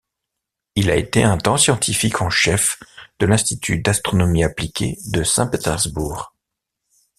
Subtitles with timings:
[0.73, 2.79] Il a été un temps scientifique en chef
[3.19, 6.33] de l'Institut d'astronomie appliquée de Saint-Pétersbourg.